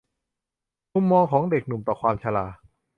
[0.93, 2.45] มุมมองของเด็กหนุ่มต่อความชรา